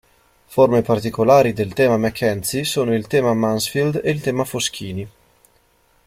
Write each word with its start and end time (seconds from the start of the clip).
Forme 0.47 0.81
particolari 0.81 1.53
del 1.53 1.73
tema 1.73 1.95
Mackenzie 1.95 2.63
sono 2.63 2.91
il 2.95 3.05
tema 3.05 3.35
Mansfield 3.35 4.01
e 4.03 4.09
il 4.09 4.19
tema 4.19 4.45
Foschini. 4.45 5.07